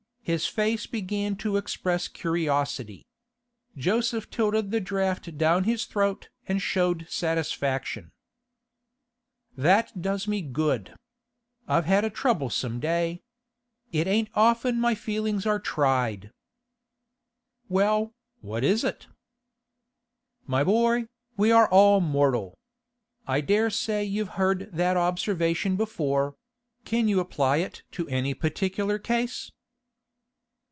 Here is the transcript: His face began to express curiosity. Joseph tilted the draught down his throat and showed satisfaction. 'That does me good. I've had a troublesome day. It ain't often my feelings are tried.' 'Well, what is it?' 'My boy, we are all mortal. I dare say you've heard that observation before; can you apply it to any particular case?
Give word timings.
His 0.23 0.45
face 0.45 0.85
began 0.85 1.35
to 1.37 1.57
express 1.57 2.07
curiosity. 2.07 3.05
Joseph 3.75 4.29
tilted 4.29 4.69
the 4.71 4.79
draught 4.79 5.35
down 5.37 5.63
his 5.65 5.83
throat 5.85 6.29
and 6.47 6.61
showed 6.61 7.07
satisfaction. 7.09 8.11
'That 9.57 9.99
does 10.01 10.27
me 10.29 10.41
good. 10.41 10.95
I've 11.67 11.83
had 11.85 12.05
a 12.05 12.09
troublesome 12.11 12.79
day. 12.79 13.23
It 13.91 14.05
ain't 14.07 14.29
often 14.35 14.79
my 14.79 14.93
feelings 14.95 15.45
are 15.47 15.59
tried.' 15.59 16.29
'Well, 17.67 18.13
what 18.41 18.63
is 18.63 18.83
it?' 18.85 19.07
'My 20.45 20.63
boy, 20.63 21.07
we 21.35 21.51
are 21.51 21.67
all 21.67 21.99
mortal. 21.99 22.57
I 23.27 23.41
dare 23.41 23.71
say 23.71 24.03
you've 24.05 24.29
heard 24.39 24.69
that 24.71 24.95
observation 24.97 25.75
before; 25.75 26.35
can 26.85 27.07
you 27.09 27.19
apply 27.19 27.57
it 27.57 27.81
to 27.93 28.07
any 28.07 28.33
particular 28.35 28.97
case? 28.99 29.51